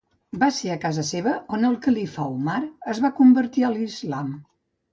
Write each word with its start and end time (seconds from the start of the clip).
Va 0.43 0.47
ser 0.59 0.71
a 0.75 0.77
casa 0.85 1.03
seva 1.09 1.33
on 1.59 1.67
el 1.69 1.77
califa 1.85 2.27
Umar 2.39 2.57
es 2.97 3.05
va 3.07 3.15
convertir 3.21 3.69
a 3.69 3.73
l'Islam. 3.77 4.37